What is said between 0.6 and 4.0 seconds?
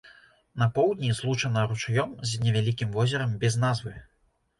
На поўдні злучана ручаём з невялікім возерам без назвы.